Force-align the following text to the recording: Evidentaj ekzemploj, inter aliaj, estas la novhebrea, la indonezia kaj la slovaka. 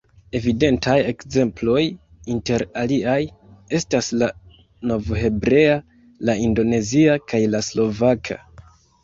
Evidentaj 0.37 0.93
ekzemploj, 1.09 1.83
inter 2.35 2.65
aliaj, 2.83 3.17
estas 3.81 4.09
la 4.23 4.31
novhebrea, 4.93 5.77
la 6.31 6.39
indonezia 6.49 7.21
kaj 7.29 7.43
la 7.55 7.63
slovaka. 7.71 8.41